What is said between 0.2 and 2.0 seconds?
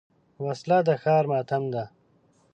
وسله د ښار ماتم ده